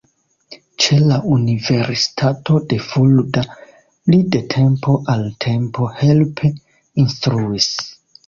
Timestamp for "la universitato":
1.09-2.55